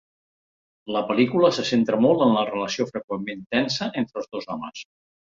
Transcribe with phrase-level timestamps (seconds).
[0.93, 4.83] La pel·lícula se centra molt en la relació freqüentment tensa entre els dos homes.